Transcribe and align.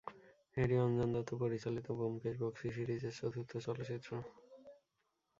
এটি 0.57 0.75
অঞ্জন 0.77 1.09
দত্ত 1.15 1.31
পরিচালিত 1.35 1.87
ব্যোমকেশ 1.91 2.35
বক্সী 2.39 2.67
সিরিজের 2.69 3.13
চতুর্থ 3.19 3.51
চলচ্চিত্র। 3.57 4.11